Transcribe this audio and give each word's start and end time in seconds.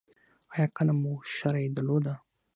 ایا 0.53 0.65
کله 0.77 0.93
مو 1.01 1.13
شری 1.35 1.65
درلوده؟ 1.75 2.13